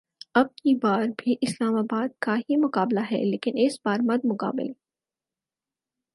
[0.35, 4.71] اب کی بار بھی اسلام آباد کا ہی مقابلہ ہے لیکن اس بار مدمقابل